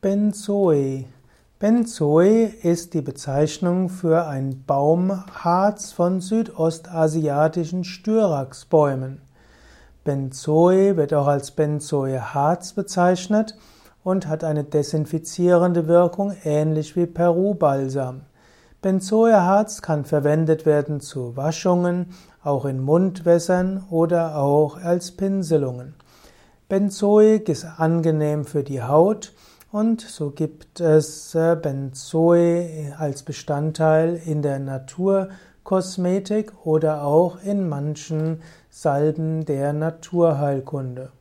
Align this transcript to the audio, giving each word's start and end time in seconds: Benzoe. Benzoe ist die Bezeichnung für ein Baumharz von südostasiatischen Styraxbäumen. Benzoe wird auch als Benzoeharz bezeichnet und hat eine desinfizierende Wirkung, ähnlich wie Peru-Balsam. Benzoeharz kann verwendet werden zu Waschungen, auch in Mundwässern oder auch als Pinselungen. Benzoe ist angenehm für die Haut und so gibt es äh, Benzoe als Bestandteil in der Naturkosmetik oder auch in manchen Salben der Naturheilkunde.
Benzoe. 0.00 1.06
Benzoe 1.58 2.44
ist 2.62 2.94
die 2.94 3.00
Bezeichnung 3.00 3.88
für 3.88 4.28
ein 4.28 4.62
Baumharz 4.64 5.90
von 5.90 6.20
südostasiatischen 6.20 7.82
Styraxbäumen. 7.82 9.20
Benzoe 10.04 10.96
wird 10.96 11.12
auch 11.14 11.26
als 11.26 11.50
Benzoeharz 11.50 12.74
bezeichnet 12.74 13.58
und 14.04 14.28
hat 14.28 14.44
eine 14.44 14.62
desinfizierende 14.62 15.88
Wirkung, 15.88 16.32
ähnlich 16.44 16.94
wie 16.94 17.06
Peru-Balsam. 17.06 18.20
Benzoeharz 18.80 19.82
kann 19.82 20.04
verwendet 20.04 20.64
werden 20.64 21.00
zu 21.00 21.36
Waschungen, 21.36 22.14
auch 22.44 22.66
in 22.66 22.80
Mundwässern 22.80 23.84
oder 23.90 24.36
auch 24.36 24.76
als 24.80 25.10
Pinselungen. 25.10 25.94
Benzoe 26.68 27.38
ist 27.38 27.64
angenehm 27.64 28.44
für 28.44 28.62
die 28.62 28.80
Haut 28.80 29.32
und 29.70 30.00
so 30.00 30.30
gibt 30.30 30.80
es 30.80 31.34
äh, 31.34 31.56
Benzoe 31.60 32.94
als 32.98 33.22
Bestandteil 33.22 34.20
in 34.24 34.42
der 34.42 34.58
Naturkosmetik 34.58 36.52
oder 36.64 37.02
auch 37.04 37.42
in 37.42 37.68
manchen 37.68 38.42
Salben 38.70 39.44
der 39.44 39.72
Naturheilkunde. 39.72 41.12